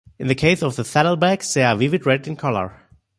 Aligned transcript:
In 0.17 0.25
the 0.25 0.33
case 0.33 0.63
of 0.63 0.75
the 0.77 0.81
saddlebacks, 0.81 1.53
they 1.53 1.61
are 1.63 1.75
a 1.75 1.77
vivid 1.77 2.07
red 2.07 2.27
in 2.27 2.35
colour. 2.35 2.73